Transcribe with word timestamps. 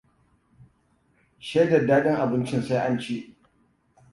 Shaidar 1.47 1.83
daɗin 1.89 2.15
abincin 2.23 2.61
sai 2.67 2.79
an 2.87 2.97
ci. 3.03 3.17